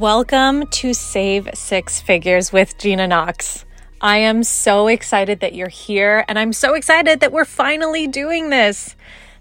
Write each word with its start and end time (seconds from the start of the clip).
Welcome 0.00 0.66
to 0.66 0.92
Save 0.92 1.48
Six 1.54 2.02
Figures 2.02 2.52
with 2.52 2.76
Gina 2.76 3.06
Knox. 3.06 3.64
I 3.98 4.18
am 4.18 4.44
so 4.44 4.88
excited 4.88 5.40
that 5.40 5.54
you're 5.54 5.68
here, 5.68 6.22
and 6.28 6.38
I'm 6.38 6.52
so 6.52 6.74
excited 6.74 7.20
that 7.20 7.32
we're 7.32 7.46
finally 7.46 8.06
doing 8.06 8.50
this. 8.50 8.94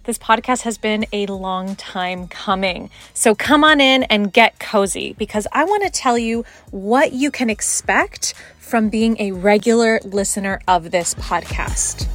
This 0.06 0.18
podcast 0.18 0.62
has 0.62 0.78
been 0.78 1.08
a 1.12 1.26
long 1.26 1.76
time 1.76 2.30
coming. 2.30 2.90
So 3.14 3.36
come 3.36 3.66
on 3.66 3.82
in 3.82 4.04
and 4.04 4.32
get 4.32 4.58
cozy 4.58 5.14
because 5.18 5.46
I 5.52 5.66
want 5.66 5.84
to 5.84 5.90
tell 5.90 6.18
you 6.18 6.46
what 6.72 7.12
you 7.12 7.32
can 7.32 7.50
expect 7.50 8.34
from 8.58 8.88
being 8.88 9.20
a 9.20 9.34
regular 9.34 10.00
listener 10.06 10.62
of 10.70 10.92
this 10.92 11.16
podcast. 11.16 12.08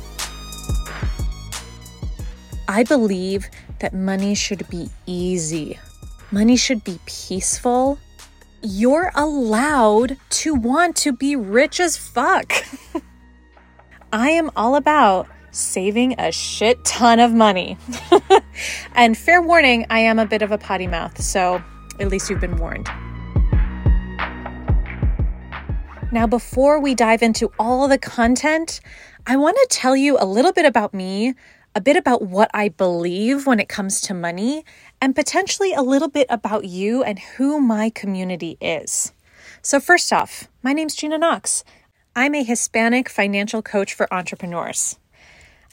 I 2.66 2.84
believe 2.84 3.50
that 3.80 3.92
money 3.92 4.34
should 4.34 4.66
be 4.70 4.88
easy, 5.04 5.78
money 6.30 6.56
should 6.56 6.82
be 6.84 6.98
peaceful 7.04 7.98
you're 8.62 9.10
allowed 9.14 10.18
to 10.28 10.54
want 10.54 10.96
to 10.96 11.12
be 11.12 11.36
rich 11.36 11.80
as 11.80 11.96
fuck. 11.96 12.52
I 14.12 14.30
am 14.30 14.50
all 14.56 14.74
about 14.74 15.28
saving 15.50 16.18
a 16.18 16.30
shit 16.30 16.84
ton 16.84 17.20
of 17.20 17.32
money. 17.32 17.78
and 18.94 19.16
fair 19.16 19.40
warning, 19.40 19.86
I 19.90 20.00
am 20.00 20.18
a 20.18 20.26
bit 20.26 20.42
of 20.42 20.52
a 20.52 20.58
potty 20.58 20.86
mouth, 20.86 21.20
so 21.20 21.62
at 21.98 22.08
least 22.08 22.28
you've 22.28 22.40
been 22.40 22.56
warned. 22.56 22.88
Now, 26.12 26.26
before 26.26 26.80
we 26.80 26.94
dive 26.94 27.22
into 27.22 27.52
all 27.58 27.86
the 27.86 27.98
content, 27.98 28.80
I 29.26 29.36
want 29.36 29.56
to 29.56 29.66
tell 29.70 29.94
you 29.94 30.18
a 30.18 30.26
little 30.26 30.52
bit 30.52 30.64
about 30.64 30.92
me, 30.92 31.34
a 31.74 31.80
bit 31.80 31.96
about 31.96 32.22
what 32.22 32.50
I 32.52 32.68
believe 32.68 33.46
when 33.46 33.60
it 33.60 33.68
comes 33.68 34.00
to 34.02 34.14
money, 34.14 34.64
and 35.00 35.14
potentially 35.14 35.72
a 35.72 35.82
little 35.82 36.08
bit 36.08 36.26
about 36.28 36.64
you 36.64 37.02
and 37.02 37.18
who 37.18 37.60
my 37.60 37.90
community 37.90 38.58
is. 38.60 39.12
So, 39.62 39.78
first 39.78 40.12
off, 40.12 40.48
my 40.62 40.72
name's 40.72 40.96
Gina 40.96 41.18
Knox. 41.18 41.64
I'm 42.16 42.34
a 42.34 42.42
Hispanic 42.42 43.08
financial 43.08 43.62
coach 43.62 43.94
for 43.94 44.12
entrepreneurs. 44.12 44.98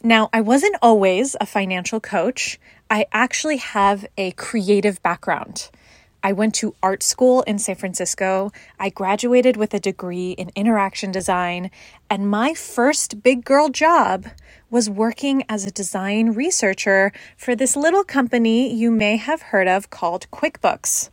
Now, 0.04 0.30
I 0.32 0.40
wasn't 0.40 0.76
always 0.80 1.34
a 1.40 1.46
financial 1.46 1.98
coach. 1.98 2.60
I 2.88 3.06
actually 3.12 3.56
have 3.56 4.06
a 4.16 4.30
creative 4.32 5.02
background. 5.02 5.70
I 6.22 6.32
went 6.32 6.54
to 6.56 6.74
art 6.82 7.02
school 7.02 7.42
in 7.42 7.58
San 7.58 7.76
Francisco. 7.76 8.50
I 8.78 8.90
graduated 8.90 9.56
with 9.56 9.72
a 9.72 9.80
degree 9.80 10.32
in 10.32 10.50
interaction 10.56 11.12
design. 11.12 11.70
And 12.10 12.28
my 12.30 12.54
first 12.54 13.22
big 13.22 13.44
girl 13.44 13.68
job 13.68 14.26
was 14.70 14.90
working 14.90 15.44
as 15.48 15.64
a 15.64 15.70
design 15.70 16.30
researcher 16.30 17.12
for 17.36 17.54
this 17.54 17.76
little 17.76 18.04
company 18.04 18.72
you 18.72 18.90
may 18.90 19.16
have 19.16 19.42
heard 19.42 19.68
of 19.68 19.90
called 19.90 20.30
QuickBooks. 20.30 21.10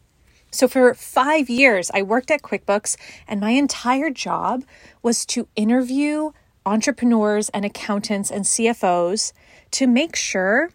So, 0.52 0.68
for 0.68 0.94
five 0.94 1.50
years, 1.50 1.92
I 1.94 2.02
worked 2.02 2.32
at 2.32 2.42
QuickBooks, 2.42 2.96
and 3.28 3.42
my 3.42 3.52
entire 3.52 4.10
job 4.10 4.64
was 5.02 5.26
to 5.28 5.50
interview 5.56 6.32
entrepreneurs 6.66 7.50
and 7.50 7.66
accountants 7.66 8.32
and 8.32 8.46
CFOs 8.46 9.34
to 9.72 9.86
make 9.86 10.16
sure 10.16 10.70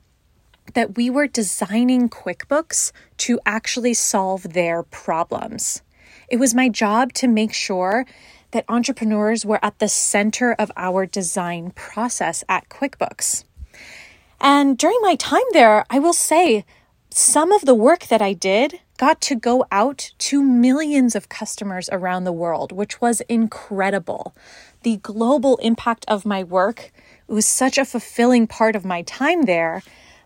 that 0.75 0.97
we 0.97 1.11
were 1.11 1.27
designing 1.27 2.09
QuickBooks 2.09 2.93
to 3.19 3.41
actually 3.45 3.95
solve 3.95 4.53
their 4.53 4.83
problems. 4.83 5.83
It 6.29 6.39
was 6.39 6.55
my 6.55 6.69
job 6.69 7.13
to 7.15 7.29
make 7.29 7.53
sure 7.53 8.07
that 8.53 8.65
entrepreneurs 8.69 9.45
were 9.45 9.65
at 9.65 9.79
the 9.79 9.89
center 9.89 10.53
of 10.53 10.73
our 10.77 11.07
design 11.07 11.71
process 11.73 12.43
at 12.49 12.69
QuickBooks. 12.69 13.45
And 14.41 14.79
during 14.79 14.99
my 15.03 15.17
time 15.17 15.43
there, 15.53 15.85
I 15.91 15.99
will 15.99 16.13
say 16.13 16.65
some 17.11 17.53
of 17.53 17.65
the 17.65 17.75
work 17.75 18.07
that 18.07 18.23
I 18.23 18.33
did 18.33 18.81
got 18.97 19.21
to 19.23 19.35
go 19.35 19.65
out 19.73 20.13
to 20.19 20.43
millions 20.43 21.15
of 21.15 21.29
customers 21.29 21.89
around 21.91 22.25
the 22.25 22.33
world, 22.33 22.71
which 22.71 23.01
was 23.01 23.21
incredible. 23.23 24.35
The 24.83 24.99
global 24.99 25.57
impact 25.59 26.05
of 26.07 26.25
my 26.25 26.45
work 26.45 26.93
was 27.27 27.47
such 27.47 27.79
a 27.79 27.85
fulfilling 27.85 28.47
part 28.47 28.77
of 28.77 28.85
my 28.85 29.03
time 29.03 29.43
there 29.43 29.83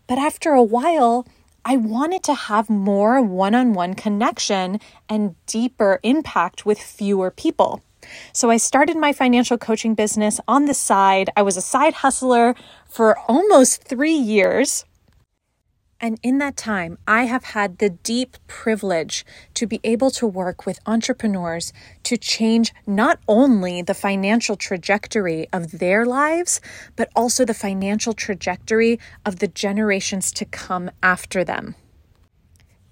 but 0.07 0.19
after 0.19 0.53
a 0.53 0.63
while, 0.63 1.27
I 1.65 1.77
wanted 1.77 2.23
to 2.25 2.35
have 2.35 2.69
more 2.69 3.23
one 3.23 3.55
on 3.55 3.73
one 3.73 3.95
connection 3.95 4.81
and 5.09 5.35
deeper 5.47 5.99
impact 6.03 6.67
with 6.67 6.79
fewer 6.79 7.31
people. 7.31 7.83
So 8.33 8.51
I 8.51 8.59
started 8.59 8.97
my 8.99 9.13
financial 9.13 9.57
coaching 9.57 9.95
business 9.95 10.41
on 10.47 10.67
the 10.67 10.75
side. 10.75 11.31
I 11.37 11.43
was 11.43 11.57
a 11.57 11.63
side 11.63 11.95
hustler 11.95 12.55
for 12.87 13.19
almost 13.21 13.85
three 13.85 14.15
years. 14.15 14.85
And 16.01 16.19
in 16.23 16.39
that 16.39 16.57
time, 16.57 16.99
I 17.07 17.25
have 17.25 17.45
had 17.45 17.79
the 17.79 17.91
deep 17.91 18.37
privilege 18.47 19.25
to 19.55 19.67
be 19.67 19.81
able 19.85 20.11
to 20.13 20.27
work 20.27 20.67
with 20.67 20.81
entrepreneurs 20.87 21.73
to 22.03 22.17
change 22.17 22.73
not 22.87 23.21
only 23.27 23.81
the 23.81 23.95
financial 23.95 24.57
trajectory 24.57 25.49
of 25.53 25.79
their 25.79 26.05
lives, 26.05 26.61
but 26.97 27.11
also 27.17 27.45
the 27.45 27.55
financial 27.55 28.13
trajectory 28.13 28.99
of 29.25 29.39
the 29.39 29.49
generations 29.49 30.33
to 30.33 30.45
come 30.45 30.91
after 31.03 31.45
them. 31.45 31.75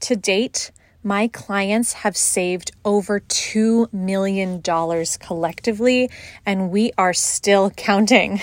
To 0.00 0.16
date, 0.16 0.70
my 1.02 1.28
clients 1.28 1.92
have 1.92 2.16
saved 2.16 2.72
over 2.84 3.20
$2 3.20 3.92
million 3.92 4.62
collectively, 4.62 6.10
and 6.46 6.70
we 6.70 6.92
are 6.96 7.12
still 7.12 7.70
counting. 7.76 8.40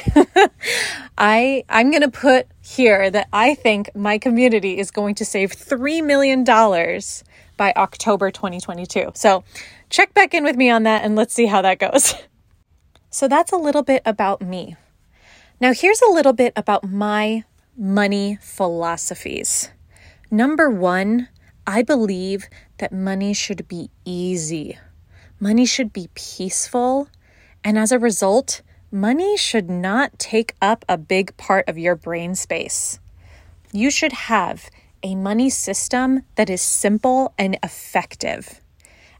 I, 1.17 1.63
I'm 1.69 1.89
going 1.91 2.01
to 2.01 2.11
put 2.11 2.47
here 2.61 3.09
that 3.09 3.27
I 3.31 3.55
think 3.55 3.95
my 3.95 4.17
community 4.17 4.77
is 4.77 4.91
going 4.91 5.15
to 5.15 5.25
save 5.25 5.51
$3 5.51 6.03
million 6.03 6.43
by 6.43 7.73
October 7.75 8.31
2022. 8.31 9.11
So 9.15 9.43
check 9.89 10.13
back 10.13 10.33
in 10.33 10.43
with 10.43 10.55
me 10.55 10.69
on 10.69 10.83
that 10.83 11.03
and 11.03 11.15
let's 11.15 11.33
see 11.33 11.45
how 11.45 11.61
that 11.61 11.79
goes. 11.79 12.13
So 13.11 13.27
that's 13.27 13.51
a 13.51 13.57
little 13.57 13.81
bit 13.81 14.03
about 14.05 14.39
me. 14.39 14.75
Now, 15.59 15.73
here's 15.73 15.99
a 15.99 16.11
little 16.11 16.31
bit 16.31 16.53
about 16.55 16.87
my 16.87 17.43
money 17.75 18.37
philosophies. 18.39 19.71
Number 20.29 20.69
one, 20.69 21.27
I 21.69 21.83
believe 21.83 22.49
that 22.79 22.91
money 22.91 23.31
should 23.31 23.67
be 23.67 23.91
easy. 24.03 24.79
Money 25.39 25.67
should 25.67 25.93
be 25.93 26.09
peaceful. 26.15 27.09
And 27.63 27.77
as 27.77 27.91
a 27.91 27.99
result, 27.99 28.63
money 28.91 29.37
should 29.37 29.69
not 29.69 30.17
take 30.17 30.55
up 30.63 30.83
a 30.89 30.97
big 30.97 31.37
part 31.37 31.69
of 31.69 31.77
your 31.77 31.95
brain 31.95 32.33
space. 32.33 32.99
You 33.71 33.91
should 33.91 34.13
have 34.13 34.71
a 35.03 35.13
money 35.13 35.51
system 35.51 36.23
that 36.37 36.49
is 36.49 36.63
simple 36.63 37.35
and 37.37 37.55
effective. 37.61 38.61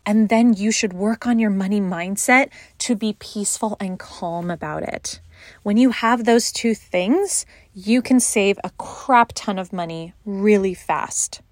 And 0.03 0.29
then 0.29 0.55
you 0.55 0.71
should 0.71 0.93
work 0.93 1.27
on 1.27 1.37
your 1.37 1.51
money 1.51 1.79
mindset 1.79 2.49
to 2.79 2.95
be 2.95 3.15
peaceful 3.19 3.77
and 3.79 3.99
calm 3.99 4.49
about 4.49 4.81
it. 4.81 5.21
When 5.61 5.77
you 5.77 5.91
have 5.91 6.25
those 6.25 6.51
two 6.51 6.73
things, 6.73 7.45
you 7.75 8.01
can 8.01 8.19
save 8.19 8.57
a 8.63 8.71
crap 8.71 9.33
ton 9.35 9.59
of 9.59 9.71
money 9.71 10.13
really 10.25 10.73
fast. 10.73 11.43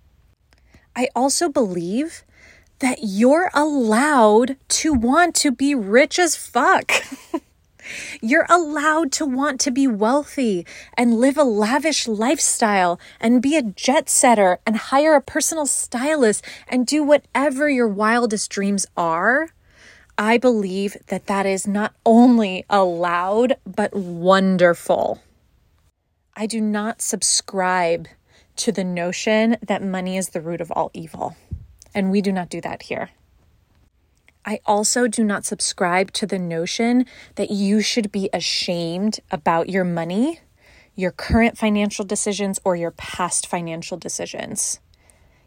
I 0.98 1.10
also 1.16 1.48
believe 1.48 2.24
that 2.80 2.98
you're 3.04 3.52
allowed 3.54 4.58
to 4.70 4.94
want 4.94 5.36
to 5.36 5.52
be 5.52 5.76
rich 5.76 6.18
as 6.18 6.36
fuck. 6.36 6.92
You're 8.22 8.48
allowed 8.50 9.14
to 9.14 9.26
want 9.26 9.62
to 9.62 9.72
be 9.72 9.88
wealthy 9.88 10.66
and 10.98 11.22
live 11.22 11.38
a 11.38 11.44
lavish 11.44 12.06
lifestyle 12.06 13.00
and 13.22 13.42
be 13.42 13.56
a 13.56 13.62
jet 13.62 14.10
setter 14.10 14.60
and 14.66 14.76
hire 14.76 15.16
a 15.16 15.22
personal 15.22 15.68
stylist 15.68 16.44
and 16.68 16.86
do 16.86 17.02
whatever 17.02 17.70
your 17.70 17.88
wildest 17.88 18.52
dreams 18.52 18.86
are. 18.98 19.52
I 20.18 20.38
believe 20.38 20.98
that 21.08 21.28
that 21.28 21.46
is 21.46 21.66
not 21.66 21.94
only 22.06 22.66
allowed, 22.70 23.56
but 23.66 23.96
wonderful. 23.96 25.22
I 26.36 26.46
do 26.46 26.60
not 26.60 27.02
subscribe 27.02 28.08
to 28.58 28.72
the 28.72 28.84
notion 28.84 29.58
that 29.62 29.84
money 29.84 30.18
is 30.18 30.30
the 30.30 30.42
root 30.42 30.62
of 30.62 30.72
all 30.72 30.92
evil. 30.94 31.36
And 31.94 32.12
we 32.12 32.22
do 32.22 32.32
not 32.32 32.50
do 32.50 32.62
that 32.62 32.84
here. 32.84 33.10
I 34.46 34.60
also 34.66 35.08
do 35.08 35.24
not 35.24 35.46
subscribe 35.46 36.12
to 36.14 36.26
the 36.26 36.40
notion 36.40 37.06
that 37.36 37.52
you 37.52 37.82
should 37.82 38.12
be 38.12 38.30
ashamed 38.32 39.20
about 39.30 39.70
your 39.70 39.84
money, 39.84 40.40
your 40.96 41.12
current 41.12 41.58
financial 41.58 42.06
decisions, 42.06 42.58
or 42.64 42.76
your 42.76 42.92
past 42.92 43.46
financial 43.46 43.98
decisions. 43.98 44.80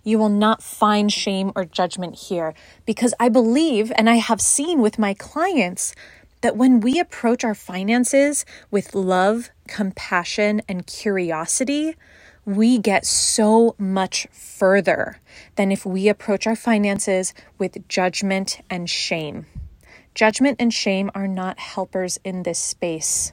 You 0.02 0.18
will 0.18 0.28
not 0.28 0.62
find 0.62 1.12
shame 1.12 1.50
or 1.56 1.64
judgment 1.64 2.16
here 2.16 2.54
because 2.84 3.14
I 3.18 3.28
believe 3.30 3.90
and 3.96 4.08
I 4.08 4.16
have 4.16 4.40
seen 4.40 4.80
with 4.80 4.98
my 4.98 5.14
clients 5.14 5.94
that 6.40 6.56
when 6.56 6.80
we 6.80 6.98
approach 6.98 7.44
our 7.44 7.54
finances 7.54 8.44
with 8.70 8.94
love, 8.94 9.50
compassion, 9.66 10.62
and 10.68 10.86
curiosity, 10.86 11.96
we 12.44 12.78
get 12.78 13.04
so 13.04 13.74
much 13.78 14.26
further 14.32 15.20
than 15.56 15.70
if 15.70 15.84
we 15.84 16.08
approach 16.08 16.46
our 16.46 16.56
finances 16.56 17.34
with 17.58 17.86
judgment 17.88 18.60
and 18.70 18.88
shame. 18.88 19.46
Judgment 20.14 20.56
and 20.58 20.72
shame 20.72 21.10
are 21.14 21.28
not 21.28 21.58
helpers 21.58 22.18
in 22.24 22.42
this 22.42 22.58
space. 22.58 23.32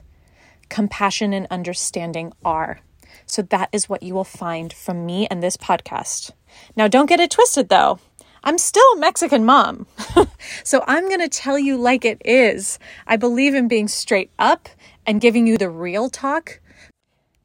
Compassion 0.68 1.32
and 1.32 1.46
understanding 1.50 2.32
are. 2.44 2.80
So 3.26 3.42
that 3.42 3.68
is 3.72 3.88
what 3.88 4.02
you 4.02 4.14
will 4.14 4.24
find 4.24 4.72
from 4.72 5.04
me 5.04 5.26
and 5.28 5.42
this 5.42 5.56
podcast. 5.56 6.30
Now, 6.76 6.88
don't 6.88 7.06
get 7.08 7.20
it 7.20 7.30
twisted 7.30 7.68
though. 7.68 7.98
I'm 8.44 8.58
still 8.58 8.86
a 8.94 8.98
Mexican 8.98 9.44
mom. 9.44 9.86
so 10.64 10.84
I'm 10.86 11.08
going 11.08 11.20
to 11.20 11.28
tell 11.28 11.58
you 11.58 11.76
like 11.76 12.04
it 12.04 12.22
is. 12.24 12.78
I 13.06 13.16
believe 13.16 13.54
in 13.54 13.68
being 13.68 13.88
straight 13.88 14.30
up 14.38 14.68
and 15.06 15.20
giving 15.20 15.46
you 15.46 15.58
the 15.58 15.70
real 15.70 16.08
talk. 16.08 16.60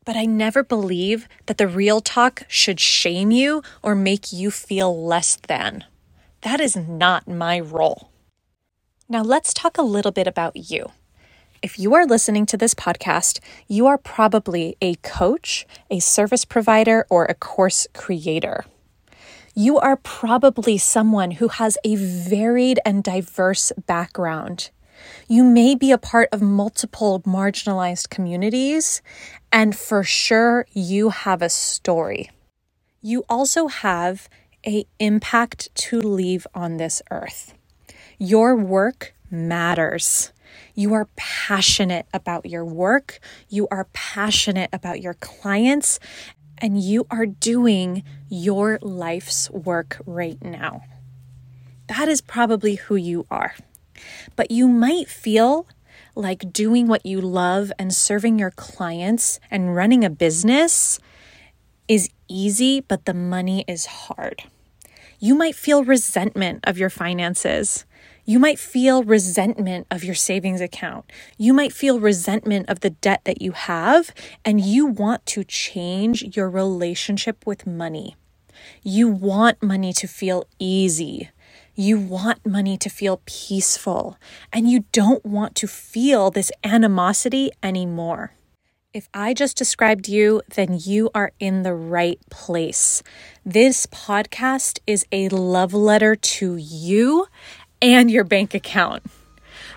But 0.06 0.16
I 0.18 0.26
never 0.26 0.64
believe 0.64 1.28
that 1.46 1.58
the 1.58 1.68
real 1.68 2.02
talk 2.02 2.44
should 2.48 2.80
shame 2.80 3.32
you 3.32 3.64
or 3.82 3.96
make 3.96 4.34
you 4.34 4.52
feel 4.52 5.06
less 5.06 5.38
than. 5.48 5.86
That 6.42 6.60
is 6.60 6.76
not 6.76 7.28
my 7.28 7.60
role. 7.60 8.10
Now, 9.08 9.22
let's 9.22 9.54
talk 9.54 9.78
a 9.78 9.84
little 9.84 10.12
bit 10.12 10.28
about 10.28 10.56
you. 10.56 10.92
If 11.62 11.80
you 11.80 11.94
are 11.94 12.06
listening 12.06 12.46
to 12.48 12.58
this 12.58 12.74
podcast, 12.74 13.40
you 13.68 13.88
are 13.88 13.98
probably 13.98 14.76
a 14.82 14.96
coach, 14.96 15.66
a 15.90 16.00
service 16.00 16.44
provider, 16.44 17.06
or 17.10 17.24
a 17.26 17.34
course 17.34 17.88
creator. 17.94 18.66
You 19.56 19.78
are 19.78 19.96
probably 19.96 20.78
someone 20.78 21.32
who 21.32 21.48
has 21.48 21.78
a 21.86 21.96
varied 21.96 22.80
and 22.86 23.04
diverse 23.04 23.72
background. 23.86 24.72
You 25.28 25.44
may 25.44 25.76
be 25.76 25.92
a 25.92 25.98
part 25.98 26.30
of 26.32 26.42
multiple 26.42 27.22
marginalized 27.22 28.10
communities, 28.10 29.02
and 29.52 29.76
for 29.76 30.04
sure, 30.04 30.66
you 30.74 31.10
have 31.10 31.42
a 31.42 31.50
story. 31.50 32.30
You 33.02 33.24
also 33.30 33.68
have 33.68 34.30
a 34.66 34.86
impact 35.00 35.74
to 35.76 36.00
leave 36.00 36.48
on 36.54 36.78
this 36.78 37.02
earth. 37.12 37.54
Your 38.18 38.56
work 38.56 39.14
matters. 39.30 40.32
You 40.76 40.94
are 40.94 41.10
passionate 41.16 42.06
about 42.14 42.46
your 42.46 42.66
work, 42.66 43.20
you 43.50 43.68
are 43.70 43.88
passionate 43.94 44.70
about 44.72 45.02
your 45.02 45.16
clients, 45.16 46.00
and 46.60 46.82
you 46.82 47.06
are 47.12 47.26
doing 47.26 48.04
your 48.30 48.80
life's 48.82 49.50
work 49.50 50.02
right 50.06 50.42
now. 50.42 50.84
That 51.88 52.08
is 52.08 52.22
probably 52.22 52.76
who 52.76 52.96
you 52.96 53.26
are. 53.30 53.56
But 54.36 54.52
you 54.52 54.68
might 54.68 55.08
feel 55.08 55.68
like 56.16 56.54
doing 56.54 56.88
what 56.88 57.06
you 57.06 57.22
love 57.22 57.72
and 57.80 57.94
serving 57.94 58.40
your 58.40 58.52
clients 58.52 59.40
and 59.50 59.76
running 59.76 60.04
a 60.04 60.10
business 60.10 61.00
is 61.88 62.10
easy, 62.28 62.82
but 62.82 63.06
the 63.06 63.14
money 63.14 63.66
is 63.68 63.86
hard. 63.86 64.44
You 65.20 65.36
might 65.36 65.56
feel 65.56 65.84
resentment 65.84 66.60
of 66.66 66.78
your 66.78 66.90
finances. 66.90 67.86
You 68.26 68.40
might 68.40 68.60
feel 68.60 69.04
resentment 69.04 69.88
of 69.92 70.04
your 70.04 70.16
savings 70.16 70.62
account. 70.62 71.06
You 71.38 71.54
might 71.54 71.74
feel 71.74 72.00
resentment 72.00 72.70
of 72.70 72.80
the 72.80 72.92
debt 72.92 73.22
that 73.26 73.42
you 73.42 73.52
have, 73.52 74.14
and 74.46 74.62
you 74.62 74.86
want 74.86 75.26
to 75.28 75.44
change 75.44 76.36
your 76.36 76.50
relationship 76.50 77.46
with 77.46 77.68
money. 77.68 78.16
You 78.82 79.10
want 79.10 79.62
money 79.62 79.92
to 79.94 80.08
feel 80.08 80.48
easy. 80.58 81.30
You 81.76 81.98
want 81.98 82.46
money 82.46 82.78
to 82.78 82.88
feel 82.88 83.22
peaceful, 83.26 84.20
and 84.52 84.70
you 84.70 84.86
don't 84.92 85.26
want 85.26 85.56
to 85.56 85.68
feel 85.68 86.30
this 86.30 86.52
animosity 86.64 87.50
anymore. 87.64 88.36
If 88.94 89.10
I 89.12 89.34
just 89.34 89.58
described 89.58 90.08
you, 90.08 90.44
then 90.54 90.78
you 90.80 91.10
are 91.16 91.32
in 91.40 91.64
the 91.64 91.74
right 91.74 92.20
place. 92.30 93.02
This 93.44 93.88
podcast 93.88 94.82
is 94.86 95.08
a 95.12 95.30
love 95.30 95.74
letter 95.74 96.16
to 96.16 96.58
you 96.58 97.26
and 97.82 98.12
your 98.12 98.24
bank 98.24 98.54
account. 98.54 99.02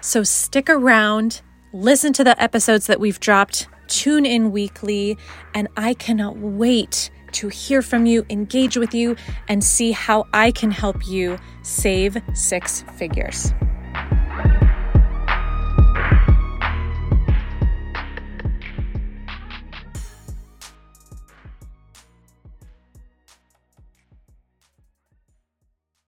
So 0.02 0.22
stick 0.22 0.68
around, 0.68 1.40
listen 1.72 2.12
to 2.12 2.24
the 2.24 2.40
episodes 2.40 2.86
that 2.88 3.00
we've 3.00 3.20
dropped, 3.20 3.68
tune 3.88 4.26
in 4.26 4.52
weekly, 4.52 5.16
and 5.54 5.66
I 5.78 5.94
cannot 5.94 6.36
wait 6.36 7.10
to 7.36 7.48
hear 7.48 7.82
from 7.82 8.06
you, 8.06 8.24
engage 8.30 8.76
with 8.76 8.94
you, 8.94 9.16
and 9.48 9.62
see 9.62 9.92
how 9.92 10.26
I 10.32 10.50
can 10.50 10.70
help 10.70 11.06
you 11.06 11.38
save 11.62 12.16
six 12.34 12.82
figures. 12.96 13.52